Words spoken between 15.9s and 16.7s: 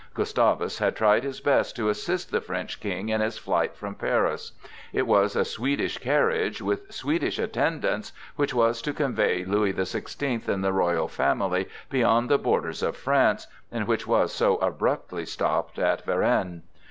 Varennes.